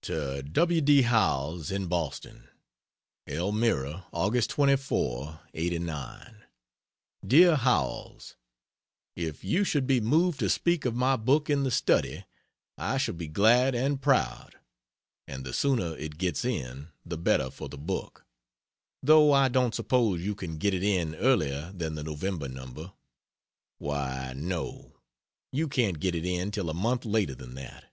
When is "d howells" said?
0.80-1.70